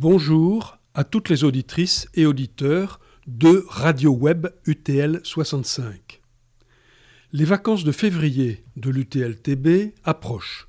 [0.00, 6.22] Bonjour à toutes les auditrices et auditeurs de Radio Web UTL 65.
[7.32, 10.68] Les vacances de février de l'UTL-TB approchent.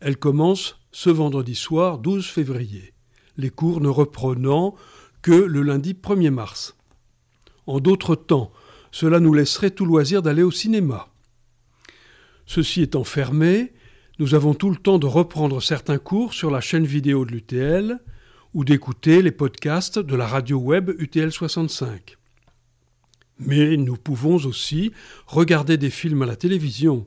[0.00, 2.92] Elles commencent ce vendredi soir 12 février,
[3.38, 4.74] les cours ne reprenant
[5.22, 6.76] que le lundi 1er mars.
[7.66, 8.52] En d'autres temps,
[8.92, 11.08] cela nous laisserait tout loisir d'aller au cinéma.
[12.44, 13.72] Ceci étant fermé,
[14.18, 18.00] nous avons tout le temps de reprendre certains cours sur la chaîne vidéo de l'UTL
[18.54, 22.16] ou d'écouter les podcasts de la radio web UTL 65.
[23.38, 24.92] Mais nous pouvons aussi
[25.26, 27.06] regarder des films à la télévision.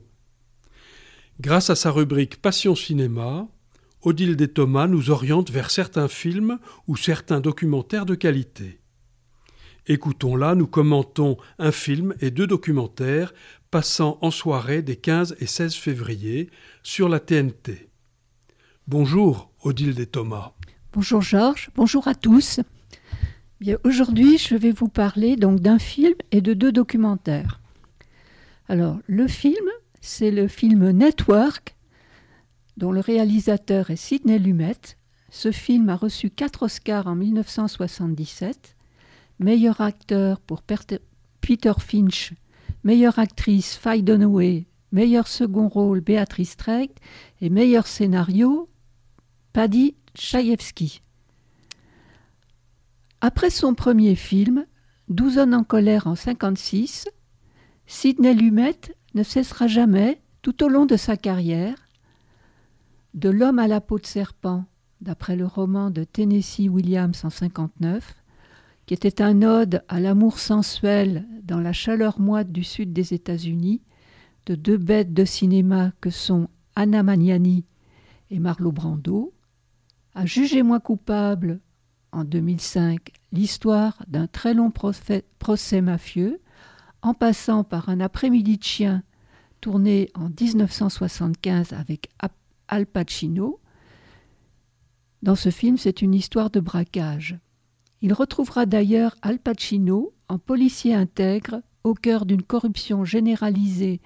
[1.40, 3.48] Grâce à sa rubrique Passion Cinéma,
[4.02, 8.80] Odile des Thomas nous oriente vers certains films ou certains documentaires de qualité.
[9.86, 13.34] Écoutons-la, nous commentons un film et deux documentaires
[13.70, 16.50] passant en soirée des 15 et 16 février
[16.82, 17.88] sur la TNT.
[18.86, 20.54] Bonjour Odile des Thomas.
[20.94, 22.60] Bonjour Georges, bonjour à tous.
[23.82, 27.60] Aujourd'hui, je vais vous parler donc d'un film et de deux documentaires.
[28.68, 29.66] Alors, le film,
[30.00, 31.74] c'est le film Network,
[32.76, 34.78] dont le réalisateur est Sidney Lumet.
[35.30, 38.76] Ce film a reçu quatre Oscars en 1977
[39.40, 42.34] meilleur acteur pour Peter Finch,
[42.84, 47.00] meilleure actrice Faye Dunaway, meilleur second rôle Béatrice Strecht
[47.40, 48.68] et meilleur scénario
[49.52, 49.96] Paddy
[53.20, 54.66] Après son premier film,
[55.08, 57.08] Douzaine en colère en 56,
[57.86, 58.78] Sidney Lumet
[59.14, 61.76] ne cessera jamais, tout au long de sa carrière,
[63.14, 64.64] de L'homme à la peau de serpent,
[65.00, 68.14] d'après le roman de Tennessee Williams en 59,
[68.86, 73.82] qui était un ode à l'amour sensuel dans la chaleur moite du sud des États-Unis,
[74.46, 77.64] de deux bêtes de cinéma que sont Anna Magnani
[78.30, 79.33] et Marlo Brando,
[80.14, 81.60] a jugé moi coupable
[82.12, 86.40] en 2005 l'histoire d'un très long procès mafieux,
[87.02, 89.02] en passant par un après-midi de chien
[89.60, 92.08] tourné en 1975 avec
[92.68, 93.60] Al Pacino.
[95.22, 97.38] Dans ce film, c'est une histoire de braquage.
[98.00, 104.00] Il retrouvera d'ailleurs Al Pacino en policier intègre au cœur d'une corruption généralisée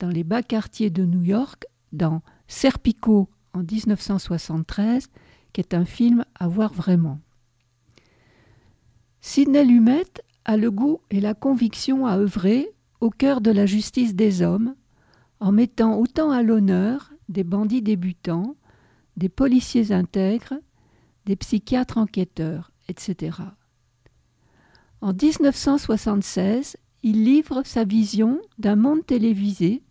[0.00, 5.08] dans les bas quartiers de New York dans Serpico en 1973
[5.52, 7.20] qui est un film à voir vraiment.
[9.20, 10.06] Sidney Lumet
[10.44, 14.74] a le goût et la conviction à œuvrer au cœur de la justice des hommes,
[15.40, 18.56] en mettant autant à l'honneur des bandits débutants,
[19.16, 20.54] des policiers intègres,
[21.26, 23.38] des psychiatres enquêteurs, etc.
[25.00, 29.82] En 1976, il livre sa vision d'un monde télévisé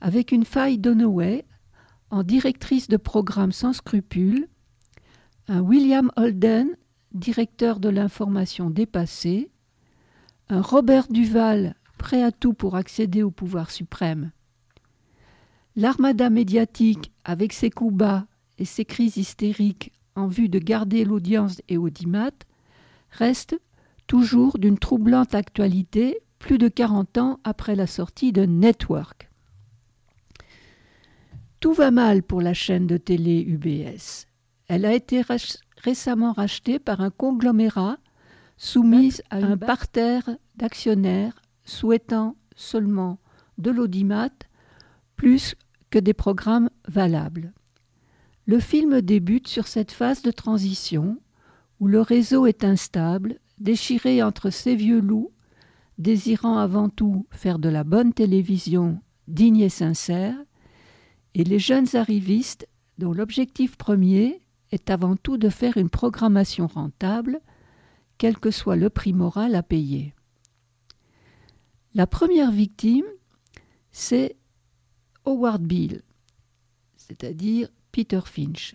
[0.00, 1.44] avec une faille Donoway
[2.10, 4.48] en directrice de programme sans scrupules
[5.48, 6.76] un William Holden,
[7.12, 9.50] directeur de l'information dépassé,
[10.48, 14.32] un Robert Duval, prêt à tout pour accéder au pouvoir suprême.
[15.76, 18.26] L'armada médiatique, avec ses coups bas
[18.58, 22.30] et ses crises hystériques en vue de garder l'audience et audimat,
[23.10, 23.58] reste
[24.06, 29.30] toujours d'une troublante actualité plus de 40 ans après la sortie de Network.
[31.60, 34.26] Tout va mal pour la chaîne de télé UBS.
[34.68, 35.22] Elle a été
[35.82, 37.98] récemment rachetée par un conglomérat
[38.56, 43.18] soumise à un parterre d'actionnaires souhaitant seulement
[43.58, 44.30] de l'audimat
[45.16, 45.54] plus
[45.90, 47.52] que des programmes valables.
[48.46, 51.18] Le film débute sur cette phase de transition
[51.80, 55.32] où le réseau est instable, déchiré entre ces vieux loups,
[55.98, 60.36] désirant avant tout faire de la bonne télévision digne et sincère,
[61.34, 62.68] et les jeunes arrivistes
[62.98, 64.45] dont l'objectif premier
[64.76, 67.40] est avant tout de faire une programmation rentable,
[68.18, 70.14] quel que soit le prix moral à payer.
[71.94, 73.06] La première victime,
[73.90, 74.36] c'est
[75.24, 76.02] Howard Beale,
[76.96, 78.74] c'est-à-dire Peter Finch,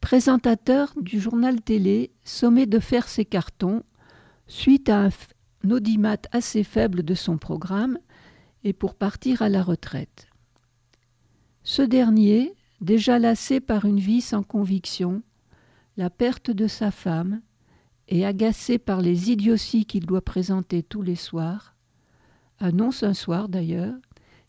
[0.00, 3.84] présentateur du journal télé sommé de faire ses cartons
[4.48, 7.98] suite à un audimat assez faible de son programme
[8.64, 10.26] et pour partir à la retraite.
[11.62, 15.22] Ce dernier, déjà lassé par une vie sans conviction,
[15.98, 17.42] la perte de sa femme,
[18.06, 21.74] et agacé par les idioties qu'il doit présenter tous les soirs,
[22.60, 23.96] annonce un soir d'ailleurs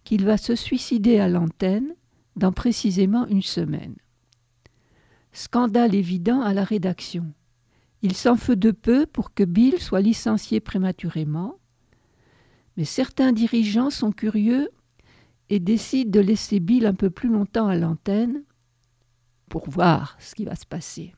[0.04, 1.96] qu'il va se suicider à l'antenne
[2.36, 3.96] dans précisément une semaine.
[5.34, 7.34] Scandale évident à la rédaction.
[8.04, 11.57] Il s'en fait de peu pour que Bill soit licencié prématurément,
[12.78, 14.69] mais certains dirigeants sont curieux
[15.50, 18.44] et décide de laisser Bill un peu plus longtemps à l'antenne
[19.50, 21.13] pour voir ce qui va se passer.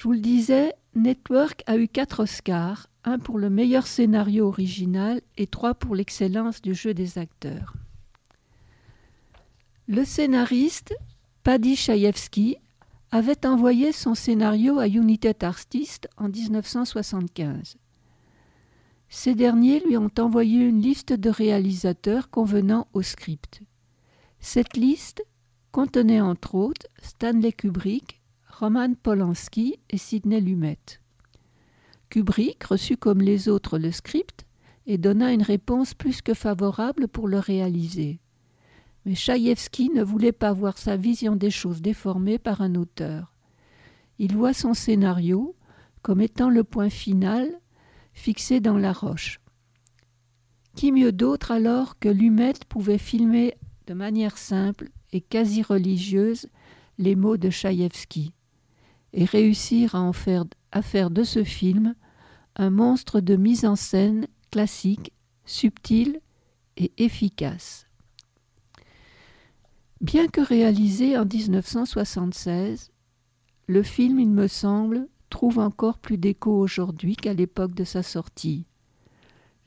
[0.00, 5.20] Je vous le disais, Network a eu quatre Oscars, un pour le meilleur scénario original
[5.36, 7.74] et trois pour l'excellence du jeu des acteurs.
[9.88, 10.94] Le scénariste,
[11.42, 12.56] Paddy Chayefsky,
[13.10, 17.76] avait envoyé son scénario à United Artists en 1975.
[19.10, 23.60] Ces derniers lui ont envoyé une liste de réalisateurs convenant au script.
[24.38, 25.22] Cette liste
[25.72, 28.19] contenait entre autres Stanley Kubrick,
[28.60, 30.76] Roman Polanski et Sidney Lumet.
[32.10, 34.44] Kubrick reçut comme les autres le script
[34.84, 38.20] et donna une réponse plus que favorable pour le réaliser.
[39.06, 43.32] Mais Chaïevski ne voulait pas voir sa vision des choses déformée par un auteur.
[44.18, 45.56] Il voit son scénario
[46.02, 47.48] comme étant le point final
[48.12, 49.40] fixé dans la roche.
[50.76, 53.54] Qui mieux d'autre alors que Lumet pouvait filmer
[53.86, 56.46] de manière simple et quasi religieuse
[56.98, 58.34] les mots de Chaïevski?
[59.12, 60.80] Et réussir à en faire, à
[61.10, 61.94] de ce film
[62.56, 65.12] un monstre de mise en scène classique,
[65.44, 66.20] subtil
[66.76, 67.86] et efficace.
[70.00, 72.90] Bien que réalisé en 1976,
[73.66, 78.66] le film, il me semble, trouve encore plus d'écho aujourd'hui qu'à l'époque de sa sortie.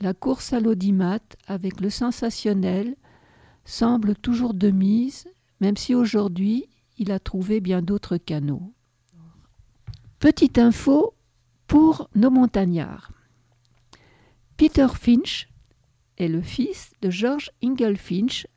[0.01, 2.95] La course à l'audimat avec le sensationnel
[3.63, 5.25] semble toujours de mise,
[5.61, 6.67] même si aujourd'hui
[6.97, 8.73] il a trouvé bien d'autres canaux.
[10.23, 11.15] Petite info
[11.67, 13.11] pour nos montagnards.
[14.55, 15.49] Peter Finch
[16.17, 18.47] est le fils de George Ingle Finch,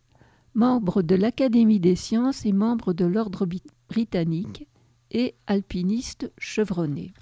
[0.55, 3.49] membre de l'Académie des sciences et membre de l'Ordre
[3.89, 4.69] britannique
[5.11, 7.13] et alpiniste chevronné.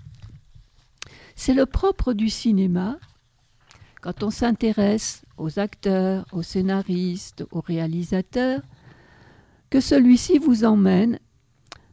[1.37, 2.99] C'est le propre du cinéma,
[4.03, 8.61] quand on s'intéresse aux acteurs, aux scénaristes, aux réalisateurs,
[9.71, 11.19] que celui-ci vous emmène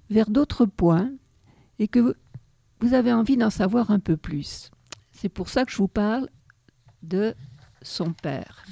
[0.10, 1.14] vers d'autres points
[1.80, 2.18] et que
[2.82, 4.72] vous avez envie d'en savoir un peu plus.
[5.12, 6.28] C'est pour ça que je vous parle
[7.04, 7.36] de
[7.84, 8.66] son père.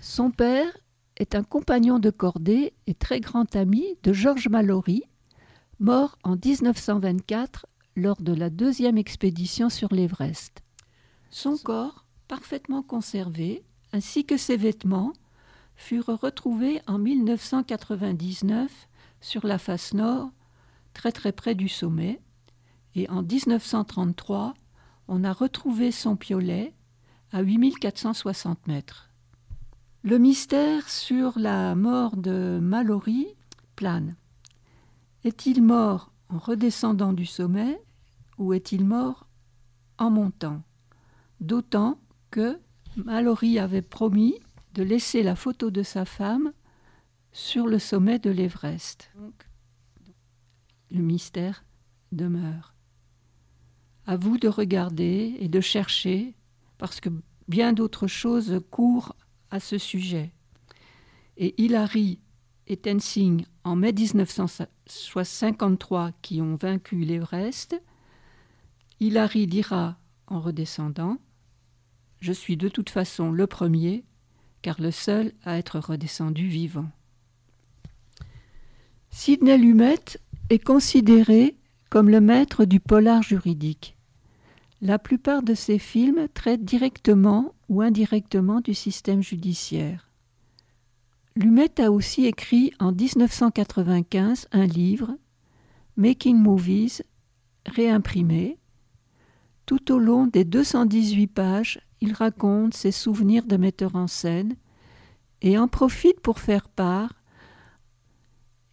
[0.00, 0.76] Son père
[1.16, 5.04] est un compagnon de cordée et très grand ami de Georges Mallory,
[5.78, 7.66] mort en 1924
[7.96, 10.62] lors de la deuxième expédition sur l'Everest.
[11.30, 15.12] Son corps, parfaitement conservé, ainsi que ses vêtements,
[15.76, 18.88] furent retrouvés en 1999
[19.20, 20.30] sur la face nord,
[20.92, 22.20] très très près du sommet,
[22.94, 24.54] et en 1933,
[25.08, 26.74] on a retrouvé son piolet
[27.32, 29.10] à 8460 mètres.
[30.02, 33.26] Le mystère sur la mort de Mallory
[33.74, 34.16] plane.
[35.24, 37.80] Est-il mort en redescendant du sommet
[38.38, 39.26] ou est-il mort
[39.98, 40.62] en montant?
[41.40, 41.98] D'autant
[42.30, 42.60] que
[42.96, 44.38] Mallory avait promis
[44.74, 46.52] de laisser la photo de sa femme
[47.32, 49.10] sur le sommet de l'Everest.
[50.90, 51.64] Le mystère
[52.12, 52.73] demeure.
[54.06, 56.34] À vous de regarder et de chercher,
[56.78, 57.10] parce que
[57.48, 59.16] bien d'autres choses courent
[59.50, 60.32] à ce sujet.
[61.36, 62.20] Et Hilary
[62.66, 67.80] et Tenzing, en mai 1953, qui ont vaincu l'Everest,
[69.00, 71.18] Hilary dira en redescendant
[72.20, 74.02] Je suis de toute façon le premier,
[74.62, 76.90] car le seul à être redescendu vivant.
[79.10, 80.18] Sidney Lumet
[80.50, 81.56] est considéré
[81.90, 83.93] comme le maître du polar juridique.
[84.80, 90.10] La plupart de ses films traitent directement ou indirectement du système judiciaire.
[91.36, 95.16] Lumet a aussi écrit en 1995 un livre,
[95.96, 97.02] Making Movies,
[97.66, 98.58] réimprimé.
[99.66, 104.56] Tout au long des 218 pages, il raconte ses souvenirs de metteur en scène
[105.40, 107.14] et en profite pour faire part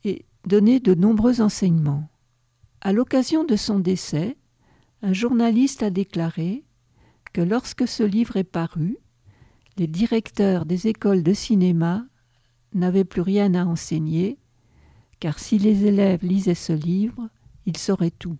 [0.04, 2.10] et donner de nombreux enseignements.
[2.82, 4.38] À l'occasion de son décès,
[5.02, 6.64] un journaliste a déclaré
[7.34, 8.98] que lorsque ce livre est paru,
[9.78, 12.06] les directeurs des écoles de cinéma
[12.74, 14.38] n'avaient plus rien à enseigner,
[15.20, 17.30] car si les élèves lisaient ce livre,
[17.66, 18.38] ils sauraient tout.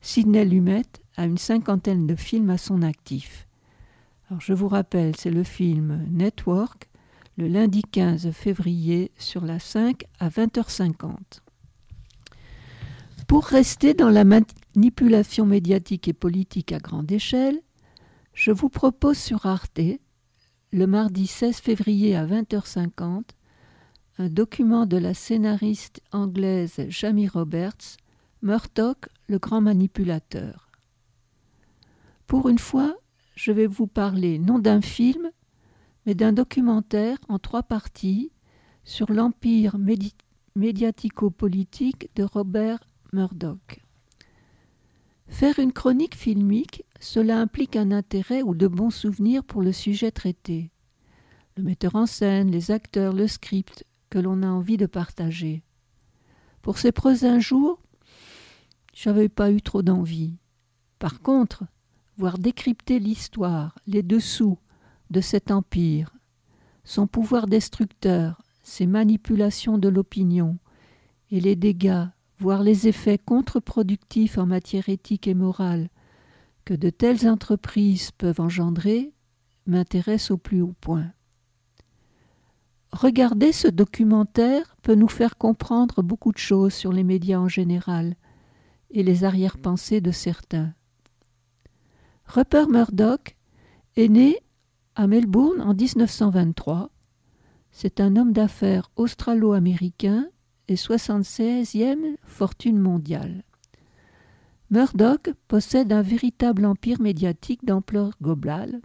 [0.00, 3.46] Sidney Lumet a une cinquantaine de films à son actif.
[4.28, 6.88] Alors je vous rappelle, c'est le film Network,
[7.36, 11.40] le lundi 15 février sur la 5 à 20h50.
[13.30, 17.62] Pour rester dans la manipulation médiatique et politique à grande échelle,
[18.34, 19.78] je vous propose sur Arte,
[20.72, 23.22] le mardi 16 février à 20h50,
[24.18, 27.98] un document de la scénariste anglaise Jamie Roberts,
[28.42, 30.68] Murdoch, le grand manipulateur.
[32.26, 32.96] Pour une fois,
[33.36, 35.30] je vais vous parler non d'un film,
[36.04, 38.32] mais d'un documentaire en trois parties
[38.82, 39.76] sur l'empire
[40.56, 42.80] médiatico-politique de Robert
[43.12, 43.80] Murdoch.
[45.26, 50.10] Faire une chronique filmique, cela implique un intérêt ou de bons souvenirs pour le sujet
[50.10, 50.70] traité.
[51.56, 55.62] Le metteur en scène, les acteurs, le script que l'on a envie de partager.
[56.62, 57.80] Pour ces prochains jours,
[58.92, 60.36] j'avais pas eu trop d'envie.
[60.98, 61.64] Par contre,
[62.16, 64.58] voir décrypter l'histoire, les dessous
[65.10, 66.14] de cet empire,
[66.84, 70.58] son pouvoir destructeur, ses manipulations de l'opinion,
[71.30, 72.06] et les dégâts,
[72.40, 75.88] voire les effets contre-productifs en matière éthique et morale
[76.64, 79.12] que de telles entreprises peuvent engendrer,
[79.66, 81.12] m'intéressent au plus haut point.
[82.92, 88.16] Regarder ce documentaire peut nous faire comprendre beaucoup de choses sur les médias en général
[88.90, 90.74] et les arrière-pensées de certains.
[92.26, 93.36] Rupert Murdoch
[93.96, 94.38] est né
[94.96, 96.90] à Melbourne en 1923.
[97.70, 100.28] C'est un homme d'affaires australo-américain
[100.70, 103.42] et 76e fortune mondiale.
[104.70, 108.80] Murdoch possède un véritable empire médiatique d'ampleur globale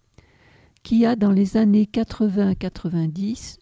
[0.81, 3.59] qui a, dans les années 80-90,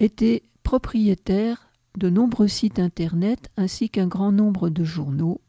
[0.00, 5.40] était propriétaire de nombreux sites Internet ainsi qu'un grand nombre de journaux,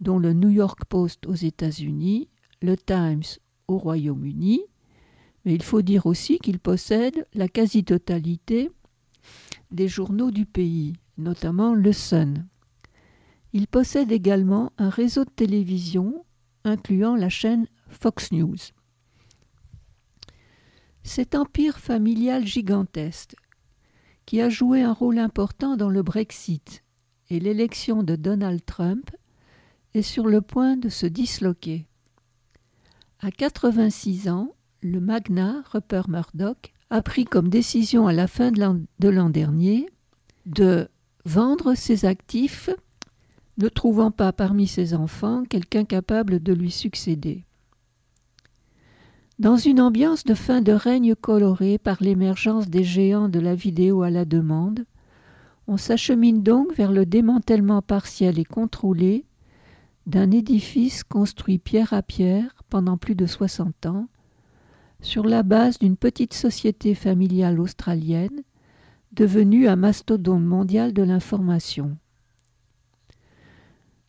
[0.00, 2.28] dont le New York Post aux États-Unis,
[2.62, 4.62] le Times au Royaume-Uni,
[5.44, 8.70] mais il faut dire aussi qu'il possède la quasi-totalité
[9.72, 12.46] des journaux du pays, notamment le Sun.
[13.52, 16.24] Il possède également un réseau de télévision
[16.64, 18.56] incluant la chaîne Fox News.
[21.02, 23.34] Cet empire familial gigantesque
[24.26, 26.84] qui a joué un rôle important dans le Brexit
[27.30, 29.10] et l'élection de Donald Trump,
[29.94, 31.86] est sur le point de se disloquer.
[33.20, 39.08] À 86 ans, le magnat Rupert Murdoch a pris comme décision à la fin de
[39.08, 39.88] l'an dernier
[40.46, 40.88] de
[41.24, 42.70] vendre ses actifs,
[43.58, 47.44] ne trouvant pas parmi ses enfants quelqu'un capable de lui succéder.
[49.38, 54.02] Dans une ambiance de fin de règne colorée par l'émergence des géants de la vidéo
[54.02, 54.84] à la demande,
[55.66, 59.24] on s'achemine donc vers le démantèlement partiel et contrôlé
[60.06, 64.08] d'un édifice construit pierre à pierre pendant plus de 60 ans,
[65.00, 68.42] sur la base d'une petite société familiale australienne
[69.12, 71.96] devenue un mastodonte mondial de l'information.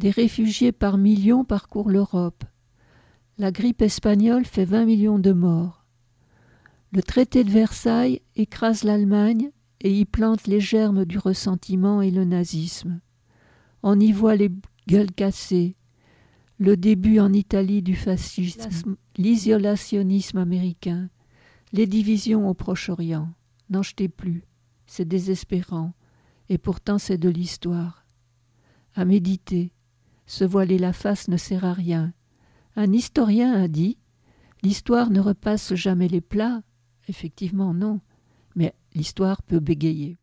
[0.00, 2.42] Des réfugiés par millions parcourent l'Europe.
[3.38, 5.83] La grippe espagnole fait 20 millions de morts.
[6.94, 12.24] Le traité de Versailles écrase l'Allemagne et y plante les germes du ressentiment et le
[12.24, 13.00] nazisme.
[13.82, 14.50] On y voit les
[14.86, 15.76] gueules cassées,
[16.58, 21.10] le début en Italie du fascisme, l'isolationnisme américain,
[21.72, 23.28] les divisions au Proche-Orient.
[23.70, 24.44] N'en jetez plus
[24.86, 25.94] c'est désespérant,
[26.48, 28.06] et pourtant c'est de l'histoire.
[28.94, 29.72] À méditer,
[30.26, 32.12] se voiler la face ne sert à rien.
[32.76, 33.98] Un historien a dit
[34.62, 36.62] L'histoire ne repasse jamais les plats.
[37.08, 38.00] Effectivement, non,
[38.54, 40.18] mais l'histoire peut bégayer.